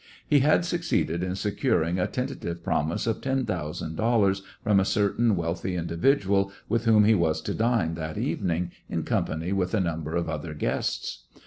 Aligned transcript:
He 0.27 0.39
had 0.39 0.65
succeeded 0.65 1.21
in 1.21 1.35
securing 1.35 1.99
a 1.99 2.07
tentative 2.07 2.63
promise 2.63 3.05
of 3.05 3.21
ten 3.21 3.45
thousand 3.45 3.97
dollars 3.97 4.41
from 4.63 4.79
a 4.79 4.83
certain 4.83 5.35
wealthy 5.35 5.75
individual 5.75 6.51
with 6.67 6.85
whom 6.85 7.03
he 7.03 7.13
was 7.13 7.39
to 7.41 7.53
dine 7.53 7.93
that 7.93 8.17
evening, 8.17 8.71
in 8.89 9.03
company 9.03 9.53
with 9.53 9.75
a 9.75 9.79
number 9.79 10.15
of 10.15 10.27
other 10.27 10.55
guests. 10.55 11.27